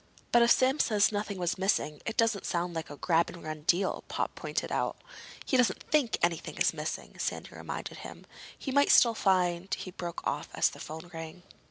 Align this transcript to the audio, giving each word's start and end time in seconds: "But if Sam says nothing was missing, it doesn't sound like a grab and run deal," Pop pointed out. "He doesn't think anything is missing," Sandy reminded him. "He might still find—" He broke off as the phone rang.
"But 0.31 0.41
if 0.41 0.49
Sam 0.49 0.79
says 0.79 1.11
nothing 1.11 1.37
was 1.37 1.59
missing, 1.59 2.01
it 2.07 2.17
doesn't 2.17 2.47
sound 2.47 2.73
like 2.73 2.89
a 2.89 2.95
grab 2.97 3.29
and 3.29 3.43
run 3.43 3.61
deal," 3.67 4.03
Pop 4.07 4.33
pointed 4.33 4.71
out. 4.71 4.97
"He 5.45 5.57
doesn't 5.57 5.83
think 5.91 6.17
anything 6.23 6.57
is 6.57 6.73
missing," 6.73 7.15
Sandy 7.19 7.51
reminded 7.51 7.97
him. 7.99 8.25
"He 8.57 8.71
might 8.71 8.89
still 8.89 9.13
find—" 9.13 9.71
He 9.75 9.91
broke 9.91 10.25
off 10.25 10.49
as 10.55 10.69
the 10.71 10.79
phone 10.79 11.11
rang. 11.13 11.43